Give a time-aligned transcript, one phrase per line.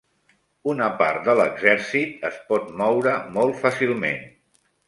[0.71, 4.29] Una part de l'exèrcit es pot moure molt fàcilment.